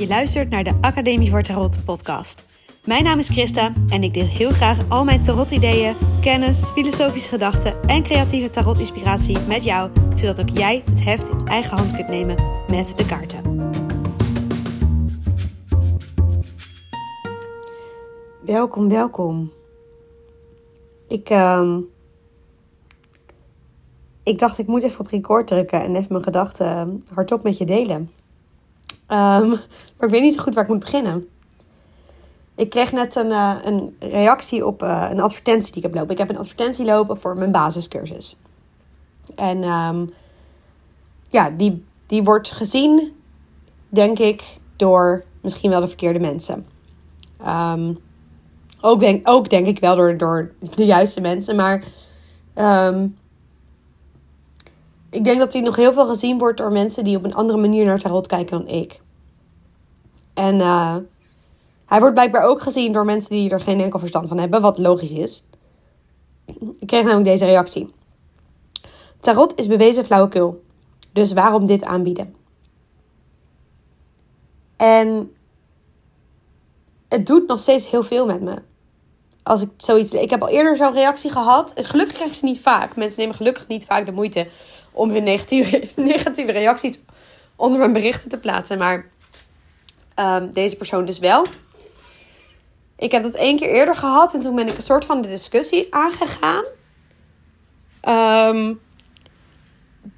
[0.00, 2.46] Je luistert naar de Academie voor Tarot podcast.
[2.84, 7.82] Mijn naam is Christa en ik deel heel graag al mijn tarot-ideeën, kennis, filosofische gedachten
[7.82, 12.36] en creatieve tarot-inspiratie met jou, zodat ook jij het heft in eigen hand kunt nemen
[12.68, 13.70] met de kaarten.
[18.44, 19.52] Welkom, welkom.
[21.08, 21.80] Ik, ehm,
[24.22, 27.64] ik dacht, ik moet even op record drukken en even mijn gedachten hardop met je
[27.64, 28.10] delen.
[29.10, 31.28] Ehm, maar ik weet niet zo goed waar ik moet beginnen.
[32.54, 36.10] Ik kreeg net een, uh, een reactie op uh, een advertentie die ik heb lopen.
[36.10, 38.36] Ik heb een advertentie lopen voor mijn basiscursus.
[39.34, 40.10] En um,
[41.28, 43.12] ja, die, die wordt gezien,
[43.88, 44.42] denk ik,
[44.76, 46.66] door misschien wel de verkeerde mensen.
[47.46, 47.98] Um,
[48.80, 51.56] ook, denk, ook denk ik wel door, door de juiste mensen.
[51.56, 51.84] Maar
[55.10, 57.58] ik denk dat hij nog heel veel gezien wordt door mensen die op een andere
[57.58, 59.00] manier naar tarot kijken dan ik.
[60.34, 60.96] En uh,
[61.86, 64.78] hij wordt blijkbaar ook gezien door mensen die er geen enkel verstand van hebben, wat
[64.78, 65.44] logisch is.
[66.78, 67.94] Ik kreeg namelijk deze reactie.
[69.20, 70.62] Tarot is bewezen flauwekul.
[71.12, 72.34] Dus waarom dit aanbieden?
[74.76, 75.34] En
[77.08, 78.62] het doet nog steeds heel veel met me.
[79.42, 80.12] Als ik zoiets.
[80.12, 81.72] Ik heb al eerder zo'n reactie gehad.
[81.76, 82.96] Gelukkig krijg ik ze niet vaak.
[82.96, 84.48] Mensen nemen gelukkig niet vaak de moeite
[84.92, 87.00] om hun negatieve, negatieve reacties
[87.56, 88.78] onder mijn berichten te plaatsen.
[88.78, 89.06] Maar
[90.16, 91.46] um, deze persoon dus wel.
[92.96, 95.28] Ik heb dat één keer eerder gehad en toen ben ik een soort van de
[95.28, 96.64] discussie aangegaan.
[98.08, 98.80] Um,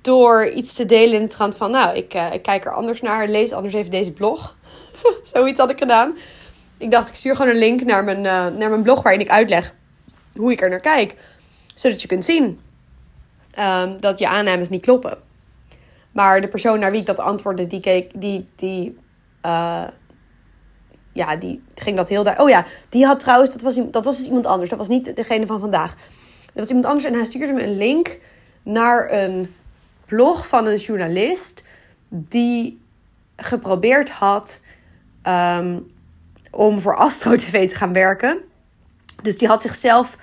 [0.00, 3.28] door iets te delen in de trant van, nou, ik, ik kijk er anders naar,
[3.28, 4.56] lees anders even deze blog.
[5.32, 6.16] Zoiets had ik gedaan.
[6.78, 9.28] Ik dacht, ik stuur gewoon een link naar mijn, uh, naar mijn blog waarin ik
[9.28, 9.74] uitleg
[10.34, 11.16] hoe ik er naar kijk.
[11.74, 12.60] Zodat je kunt zien
[13.58, 15.18] um, dat je aannames niet kloppen.
[16.12, 18.98] Maar de persoon naar wie ik dat antwoordde, die, keek, die, die,
[19.46, 19.84] uh,
[21.12, 22.40] ja, die ging dat heel daar.
[22.40, 24.70] Oh ja, die had trouwens, dat was, dat was dus iemand anders.
[24.70, 25.94] Dat was niet degene van vandaag.
[26.40, 28.18] Dat was iemand anders en hij stuurde me een link
[28.62, 29.54] naar een
[30.06, 31.64] blog van een journalist
[32.08, 32.80] die
[33.36, 34.60] geprobeerd had
[35.26, 35.92] um,
[36.50, 38.38] om voor Astro TV te gaan werken.
[39.22, 40.16] Dus die had zichzelf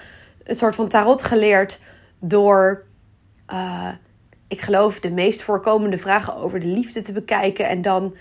[0.43, 1.79] een soort van tarot geleerd
[2.19, 2.87] door
[3.51, 3.89] uh,
[4.47, 7.67] ik geloof, de meest voorkomende vragen over de liefde te bekijken.
[7.67, 8.15] En dan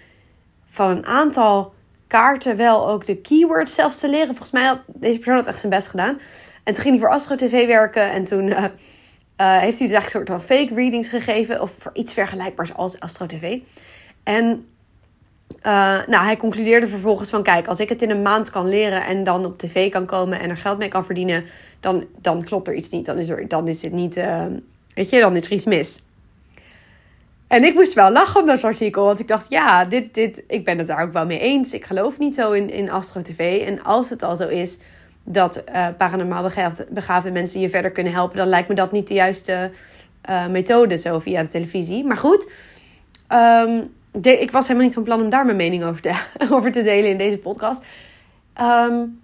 [0.65, 1.75] van een aantal
[2.07, 4.27] kaarten wel ook de keywords zelfs te leren.
[4.27, 6.19] Volgens mij had deze persoon had echt zijn best gedaan.
[6.65, 8.11] En toen ging hij voor Astro TV werken.
[8.11, 8.67] En toen uh, uh,
[9.59, 11.61] heeft hij dus eigenlijk een soort van fake readings gegeven.
[11.61, 13.59] Of voor iets vergelijkbaars als Astro TV.
[14.23, 14.67] En
[16.07, 17.43] nou, hij concludeerde vervolgens van...
[17.43, 20.41] Kijk, als ik het in een maand kan leren en dan op tv kan komen...
[20.41, 21.45] en er geld mee kan verdienen,
[21.81, 23.07] dan, dan klopt er iets niet.
[23.07, 24.17] Dan is, er, dan is het niet
[24.99, 26.03] Weet je, dan is er iets mis.
[27.47, 30.65] En ik moest wel lachen om dat artikel, want ik dacht, ja, dit, dit, ik
[30.65, 31.73] ben het daar ook wel mee eens.
[31.73, 33.63] Ik geloof niet zo in, in Astro TV.
[33.67, 34.79] En als het al zo is
[35.25, 36.51] dat uh, paranormaal
[36.91, 39.71] begaafde, mensen je verder kunnen helpen, dan lijkt me dat niet de juiste
[40.31, 42.05] uh, methode zo via de televisie.
[42.05, 42.51] Maar goed,
[44.13, 46.13] de, ik was helemaal niet van plan om daar mijn mening over te,
[46.55, 47.83] over te delen in deze podcast.
[48.61, 49.21] Um,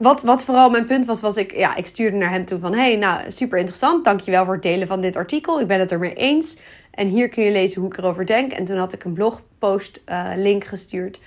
[0.00, 2.74] wat, wat vooral mijn punt was, was ik, ja, ik stuurde naar hem toe van...
[2.74, 4.04] hey, nou, super interessant.
[4.04, 5.60] Dankjewel voor het delen van dit artikel.
[5.60, 6.56] Ik ben het ermee eens.
[6.90, 8.52] En hier kun je lezen hoe ik erover denk.
[8.52, 11.20] En toen had ik een blogpost uh, link gestuurd.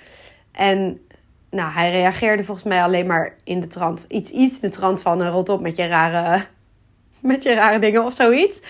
[0.52, 1.00] En
[1.50, 4.04] nou, hij reageerde volgens mij alleen maar in de trant...
[4.08, 6.44] Iets, iets in de trant van, uh, rot op met je rare...
[7.20, 8.62] Met je rare dingen of zoiets.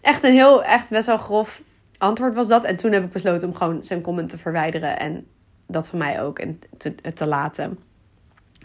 [0.00, 1.62] Echt een heel, echt best wel grof
[1.98, 2.64] antwoord was dat.
[2.64, 4.98] En toen heb ik besloten om gewoon zijn comment te verwijderen.
[4.98, 5.26] En
[5.66, 6.38] dat van mij ook.
[6.38, 7.78] En te, te laten.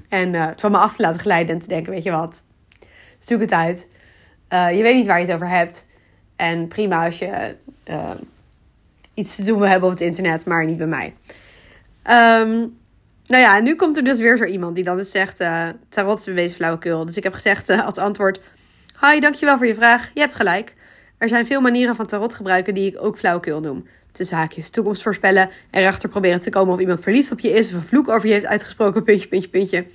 [0.09, 2.43] En uh, het van me af te laten glijden en te denken, weet je wat,
[3.19, 3.87] zoek het uit.
[4.49, 5.87] Uh, je weet niet waar je het over hebt.
[6.35, 7.55] En prima als je
[7.89, 8.11] uh,
[9.13, 11.13] iets te doen wil hebben op het internet, maar niet bij mij.
[12.41, 12.77] Um,
[13.27, 15.43] nou ja, en nu komt er dus weer zo iemand die dan dus zegt,
[15.89, 17.05] tarot is bewezen flauwekul.
[17.05, 18.39] Dus ik heb gezegd als antwoord,
[19.01, 20.11] hi, dankjewel voor je vraag.
[20.13, 20.73] Je hebt gelijk.
[21.17, 25.01] Er zijn veel manieren van tarot gebruiken die ik ook flauwekul noem tussen haakjes toekomst
[25.01, 25.49] voorspellen.
[25.71, 28.33] Erachter proberen te komen of iemand verliefd op je is of een vloek over je
[28.33, 29.85] heeft uitgesproken, puntje, puntje, puntje.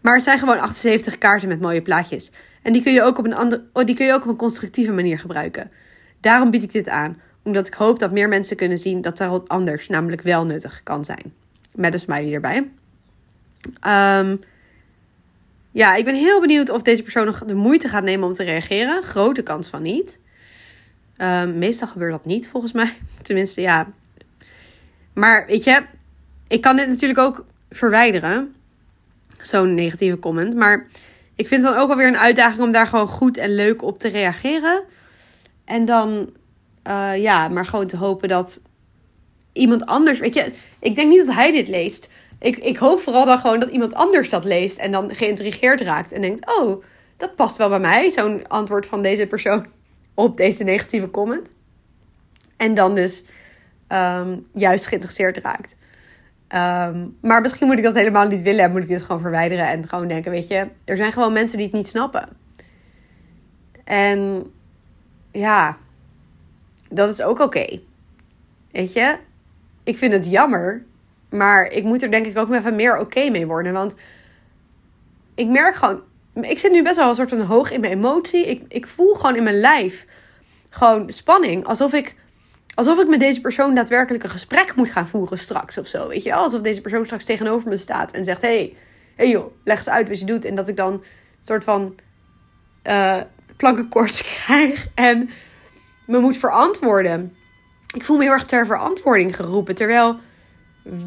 [0.00, 2.32] Maar het zijn gewoon 78 kaarten met mooie plaatjes.
[2.62, 4.36] En die kun je ook op een, andere, oh, die kun je ook op een
[4.36, 5.70] constructieve manier gebruiken.
[6.20, 9.48] Daarom bied ik dit aan, omdat ik hoop dat meer mensen kunnen zien dat tarot
[9.48, 11.32] anders, namelijk wel nuttig kan zijn.
[11.74, 12.70] Met een smiley erbij.
[14.20, 14.40] Um,
[15.70, 18.42] ja, ik ben heel benieuwd of deze persoon nog de moeite gaat nemen om te
[18.42, 19.02] reageren.
[19.02, 20.20] Grote kans van niet.
[21.18, 22.96] Um, meestal gebeurt dat niet, volgens mij.
[23.22, 23.86] Tenminste, ja.
[25.12, 25.84] Maar weet je,
[26.48, 28.54] ik kan dit natuurlijk ook verwijderen.
[29.40, 30.54] Zo'n negatieve comment.
[30.54, 30.86] Maar
[31.34, 33.98] ik vind het dan ook alweer een uitdaging om daar gewoon goed en leuk op
[33.98, 34.82] te reageren.
[35.64, 36.30] En dan,
[36.86, 38.60] uh, ja, maar gewoon te hopen dat
[39.52, 42.10] iemand anders, weet je, ik denk niet dat hij dit leest.
[42.40, 46.12] Ik, ik hoop vooral dan gewoon dat iemand anders dat leest en dan geïntrigeerd raakt
[46.12, 46.84] en denkt: Oh,
[47.16, 48.10] dat past wel bij mij.
[48.10, 49.66] Zo'n antwoord van deze persoon
[50.18, 51.52] op deze negatieve comment.
[52.56, 53.24] En dan dus
[53.88, 55.76] um, juist geïnteresseerd raakt.
[56.92, 59.68] Um, maar misschien moet ik dat helemaal niet willen en moet ik dit gewoon verwijderen
[59.68, 62.28] en gewoon denken: Weet je, er zijn gewoon mensen die het niet snappen.
[63.84, 64.46] En
[65.32, 65.76] ja,
[66.88, 67.80] dat is ook oké.
[68.72, 69.16] Weet je,
[69.84, 70.84] ik vind het jammer,
[71.30, 73.72] maar ik moet er denk ik ook even meer oké mee worden.
[73.72, 73.94] Want
[75.34, 76.02] ik merk gewoon,
[76.40, 78.46] ik zit nu best wel een soort van hoog in mijn emotie.
[78.46, 80.06] Ik, ik voel gewoon in mijn lijf
[80.70, 81.64] gewoon spanning.
[81.64, 82.14] Alsof ik,
[82.74, 86.08] alsof ik met deze persoon daadwerkelijk een gesprek moet gaan voeren straks of zo.
[86.08, 88.76] Weet je, alsof deze persoon straks tegenover me staat en zegt: hey,
[89.16, 90.44] hey joh, leg eens uit wat je doet.
[90.44, 91.02] En dat ik dan een
[91.40, 91.94] soort van
[92.84, 93.20] uh,
[93.56, 95.30] plankenkoorts krijg en
[96.06, 97.36] me moet verantwoorden.
[97.94, 99.74] Ik voel me heel erg ter verantwoording geroepen.
[99.74, 100.16] Terwijl,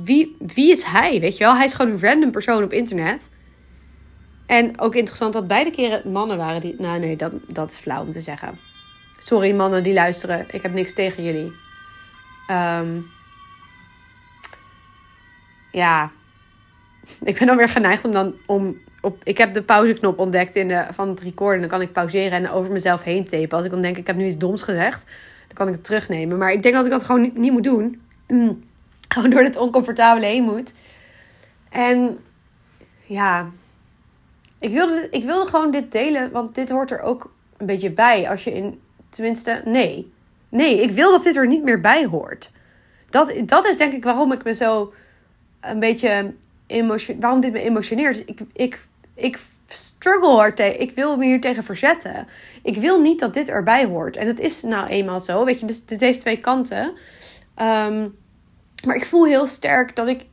[0.04, 1.20] wie, wie is hij?
[1.20, 1.56] Weet je wel?
[1.56, 3.30] Hij is gewoon een random persoon op internet.
[4.52, 6.76] En ook interessant dat beide keren mannen waren die.
[6.78, 8.60] Nou, nee, dat, dat is flauw om te zeggen.
[9.20, 10.46] Sorry, mannen die luisteren.
[10.52, 11.52] Ik heb niks tegen jullie.
[12.50, 13.12] Um,
[15.72, 16.12] ja.
[17.30, 18.36] Ik ben dan weer geneigd om dan.
[18.46, 21.60] Om op, ik heb de pauzeknop ontdekt in de, van het recorden.
[21.60, 23.58] Dan kan ik pauzeren en over mezelf heen tapen.
[23.58, 25.06] Als ik dan denk, ik heb nu iets doms gezegd.
[25.48, 26.38] Dan kan ik het terugnemen.
[26.38, 28.02] Maar ik denk dat ik dat gewoon niet, niet moet doen.
[28.28, 28.60] Mm.
[29.08, 30.74] Gewoon door het oncomfortabele heen moet.
[31.70, 32.20] En
[33.06, 33.52] ja,
[34.62, 38.30] ik wilde, ik wilde gewoon dit delen, want dit hoort er ook een beetje bij.
[38.30, 40.14] Als je in, tenminste, nee.
[40.50, 42.52] Nee, ik wil dat dit er niet meer bij hoort.
[43.10, 44.94] Dat, dat is denk ik waarom ik me zo
[45.62, 46.34] een beetje
[46.68, 48.24] emotioneel, waarom dit me emotioneert.
[48.30, 48.80] Ik, ik,
[49.16, 52.28] ik struggle hard tegen, ik wil me hier tegen verzetten.
[52.64, 54.16] Ik wil niet dat dit erbij hoort.
[54.16, 56.84] En het is nou eenmaal zo, weet je, dus dit heeft twee kanten.
[57.62, 58.16] Um,
[58.86, 60.26] maar ik voel heel sterk dat ik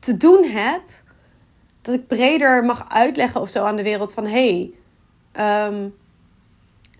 [0.00, 0.82] te doen heb
[1.82, 4.70] dat ik breder mag uitleggen of zo aan de wereld van hey,
[5.66, 5.94] um,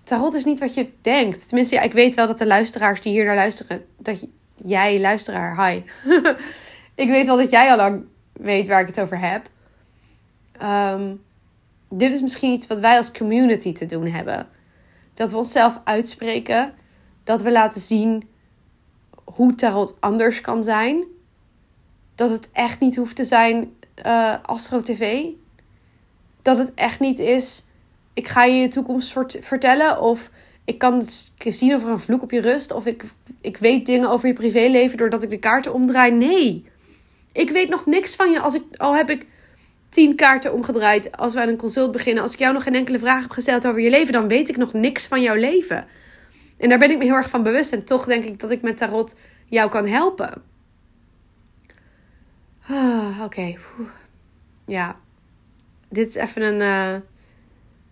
[0.04, 1.48] tarot is niet wat je denkt.
[1.48, 4.26] Tenminste, ja, ik weet wel dat de luisteraars die hier naar luisteren, dat
[4.64, 5.82] jij, luisteraar, hi.
[7.04, 9.48] ik weet wel dat jij al lang weet waar ik het over heb.
[10.62, 11.22] Um,
[11.88, 14.48] dit is misschien iets wat wij als community te doen hebben.
[15.14, 16.74] Dat we onszelf uitspreken.
[17.24, 18.28] Dat we laten zien
[19.24, 21.04] hoe tarot anders kan zijn.
[22.14, 25.24] Dat het echt niet hoeft te zijn uh, Astro TV.
[26.42, 27.64] Dat het echt niet is,
[28.14, 30.00] ik ga je je toekomst vertellen.
[30.00, 30.30] Of
[30.64, 31.02] ik kan
[31.36, 32.72] zien of er een vloek op je rust.
[32.72, 33.04] Of ik,
[33.40, 36.10] ik weet dingen over je privéleven doordat ik de kaarten omdraai.
[36.10, 36.64] Nee,
[37.32, 38.40] ik weet nog niks van je.
[38.40, 39.26] Als ik, al heb ik
[39.88, 42.22] tien kaarten omgedraaid als aan een consult beginnen.
[42.22, 44.56] Als ik jou nog geen enkele vraag heb gesteld over je leven, dan weet ik
[44.56, 45.86] nog niks van jouw leven.
[46.58, 47.72] En daar ben ik me heel erg van bewust.
[47.72, 50.42] En toch denk ik dat ik met tarot jou kan helpen.
[52.68, 53.56] Ah, Oké.
[54.66, 54.96] Ja.
[55.88, 57.00] Dit is even een, uh,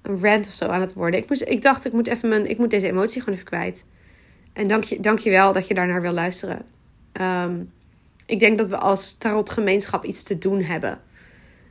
[0.03, 1.21] een rant of zo aan het worden.
[1.21, 3.85] Ik, moest, ik dacht, ik moet, even mijn, ik moet deze emotie gewoon even kwijt.
[4.53, 6.65] En dank je, dank je wel dat je daarnaar wil luisteren.
[7.21, 7.73] Um,
[8.27, 11.01] ik denk dat we als tarotgemeenschap iets te doen hebben.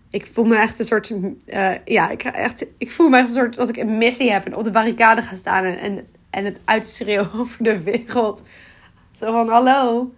[0.09, 1.09] Ik voel me echt een soort.
[1.09, 4.45] Uh, ja, ik, echt, ik voel me echt een soort dat ik een missie heb
[4.45, 8.43] en op de barricade ga staan en, en, en het uitschreeuwen over de wereld.
[9.11, 10.13] Zo van: hallo,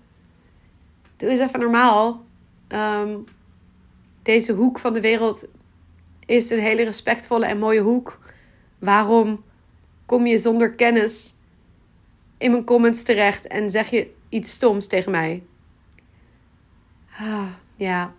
[1.17, 2.25] doe eens even normaal.
[2.73, 3.23] Um,
[4.21, 5.47] deze hoek van de wereld
[6.25, 8.19] is een hele respectvolle en mooie hoek.
[8.79, 9.43] Waarom
[10.05, 11.33] kom je zonder kennis
[12.37, 15.43] in mijn comments terecht en zeg je iets stoms tegen mij?
[17.19, 18.13] Ah, ja.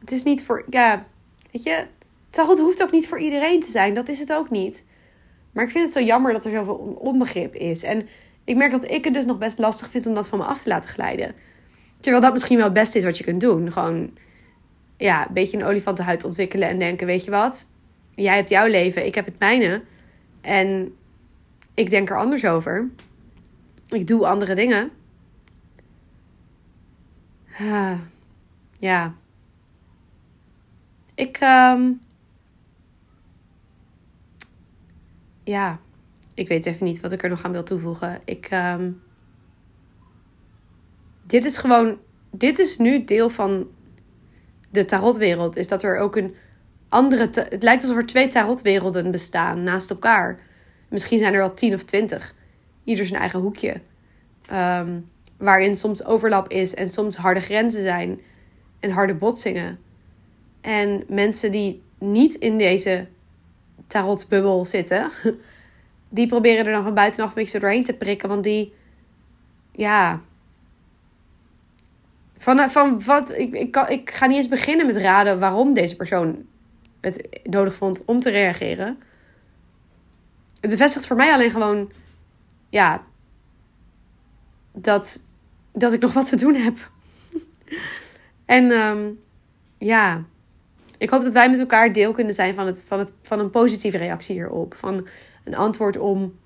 [0.00, 0.64] Het is niet voor.
[0.70, 1.06] Ja,
[1.50, 1.86] weet je,
[2.30, 3.94] tarot hoeft ook niet voor iedereen te zijn.
[3.94, 4.84] Dat is het ook niet.
[5.52, 7.82] Maar ik vind het zo jammer dat er zoveel onbegrip is.
[7.82, 8.08] En
[8.44, 10.62] ik merk dat ik het dus nog best lastig vind om dat van me af
[10.62, 11.34] te laten glijden.
[12.00, 13.72] Terwijl dat misschien wel het beste is wat je kunt doen.
[13.72, 14.10] Gewoon
[14.96, 17.68] ja, een beetje een olifantenhuid ontwikkelen en denken: weet je wat?
[18.14, 19.82] Jij hebt jouw leven, ik heb het mijne.
[20.40, 20.96] En
[21.74, 22.88] ik denk er anders over.
[23.88, 24.90] Ik doe andere dingen.
[27.58, 27.98] Ah,
[28.78, 29.14] ja.
[31.14, 31.40] Ik.
[31.40, 32.00] Um,
[35.44, 35.78] ja.
[36.34, 38.20] Ik weet even niet wat ik er nog aan wil toevoegen.
[38.24, 38.50] Ik.
[38.50, 39.02] Um,
[41.28, 41.98] dit is gewoon.
[42.30, 43.66] Dit is nu deel van
[44.70, 45.56] de tarotwereld.
[45.56, 46.34] Is dat er ook een
[46.88, 47.28] andere.
[47.32, 50.40] Het lijkt alsof er twee tarotwerelden bestaan naast elkaar.
[50.88, 52.34] Misschien zijn er wel tien of twintig.
[52.84, 53.80] Ieder zijn eigen hoekje.
[54.52, 58.20] Um, waarin soms overlap is en soms harde grenzen zijn
[58.80, 59.78] en harde botsingen.
[60.60, 63.06] En mensen die niet in deze
[63.86, 65.10] tarotbubbel zitten,
[66.08, 68.28] die proberen er dan van buitenaf een beetje doorheen te prikken.
[68.28, 68.72] Want die,
[69.72, 70.22] ja,
[72.38, 75.96] Van, van wat, ik, ik, kan, ik ga niet eens beginnen met raden waarom deze
[75.96, 76.46] persoon
[77.00, 78.98] het nodig vond om te reageren.
[80.60, 81.92] Het bevestigt voor mij alleen gewoon,
[82.68, 83.02] ja,
[84.72, 85.22] dat,
[85.72, 86.90] dat ik nog wat te doen heb.
[88.44, 89.10] en ehm,
[89.78, 90.24] ja,
[90.98, 93.50] ik hoop dat wij met elkaar deel kunnen zijn van, het, van, het, van een
[93.50, 94.74] positieve reactie hierop.
[94.76, 95.08] Van
[95.44, 96.38] een antwoord om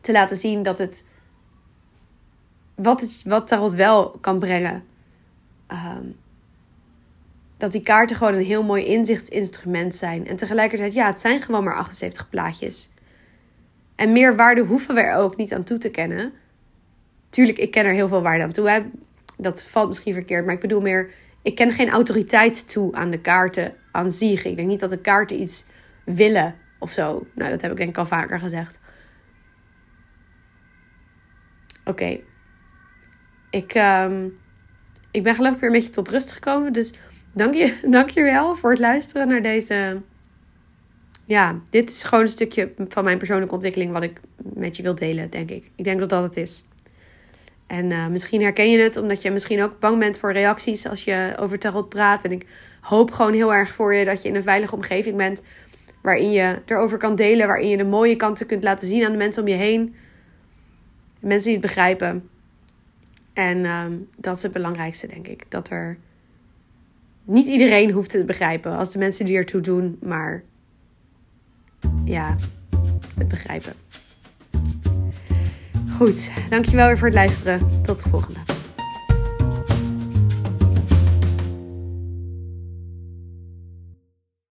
[0.00, 1.04] te laten zien dat het.
[2.74, 4.84] Wat, het, wat tarot wel kan brengen.
[5.72, 6.06] Ehm,
[7.56, 10.26] dat die kaarten gewoon een heel mooi inzichtsinstrument zijn.
[10.26, 12.92] En tegelijkertijd, ja, het zijn gewoon maar 78 plaatjes.
[13.94, 16.32] En meer waarde hoeven we er ook niet aan toe te kennen.
[17.30, 18.70] Tuurlijk, ik ken er heel veel waarde aan toe.
[18.70, 18.80] Hè?
[19.36, 21.10] Dat valt misschien verkeerd, maar ik bedoel meer...
[21.42, 24.44] Ik ken geen autoriteit toe aan de kaarten aan zich.
[24.44, 25.64] Ik denk niet dat de kaarten iets
[26.04, 27.26] willen of zo.
[27.34, 28.78] Nou, dat heb ik denk ik al vaker gezegd.
[31.84, 32.20] Oké.
[33.50, 34.40] Ik, um,
[35.12, 36.72] ik ben geloof ik weer een beetje tot rust gekomen.
[36.72, 36.92] Dus
[37.32, 40.00] dank je, dank je wel voor het luisteren naar deze...
[41.24, 43.92] Ja, dit is gewoon een stukje van mijn persoonlijke ontwikkeling...
[43.92, 44.20] wat ik
[44.54, 45.70] met je wil delen, denk ik.
[45.76, 46.64] Ik denk dat dat het is.
[47.66, 51.04] En uh, misschien herken je het, omdat je misschien ook bang bent voor reacties als
[51.04, 52.24] je over tarot praat.
[52.24, 52.46] En ik
[52.80, 55.44] hoop gewoon heel erg voor je dat je in een veilige omgeving bent.
[56.02, 59.18] Waarin je erover kan delen, waarin je de mooie kanten kunt laten zien aan de
[59.18, 59.94] mensen om je heen.
[61.20, 62.28] Mensen die het begrijpen.
[63.32, 63.84] En uh,
[64.16, 65.44] dat is het belangrijkste, denk ik.
[65.48, 65.98] Dat er
[67.24, 70.42] niet iedereen hoeft het begrijpen als de mensen die ertoe doen, maar
[72.04, 72.36] ja,
[73.18, 73.72] het begrijpen.
[75.96, 77.82] Goed, dankjewel weer voor het luisteren.
[77.82, 78.51] Tot de volgende.